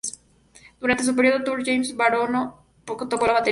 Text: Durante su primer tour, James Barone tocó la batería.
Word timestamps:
Durante 0.79 1.03
su 1.03 1.15
primer 1.15 1.43
tour, 1.43 1.63
James 1.63 1.95
Barone 1.95 2.49
tocó 2.85 3.05
la 3.27 3.33
batería. 3.33 3.49